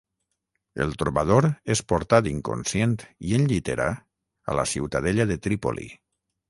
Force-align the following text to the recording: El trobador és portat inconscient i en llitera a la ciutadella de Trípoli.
El 0.85 0.95
trobador 1.01 1.47
és 1.75 1.83
portat 1.93 2.31
inconscient 2.33 2.97
i 3.31 3.37
en 3.41 3.47
llitera 3.53 3.89
a 4.55 4.61
la 4.63 4.69
ciutadella 4.75 5.31
de 5.33 5.41
Trípoli. 5.49 5.91